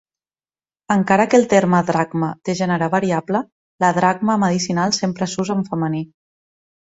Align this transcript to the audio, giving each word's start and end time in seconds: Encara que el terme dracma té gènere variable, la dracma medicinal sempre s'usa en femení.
Encara 0.93 1.25
que 1.33 1.35
el 1.39 1.43
terme 1.49 1.81
dracma 1.89 2.29
té 2.47 2.55
gènere 2.61 2.87
variable, 2.95 3.41
la 3.85 3.93
dracma 3.99 4.37
medicinal 4.45 4.95
sempre 5.01 5.31
s'usa 5.35 5.59
en 5.59 5.61
femení. 5.69 6.05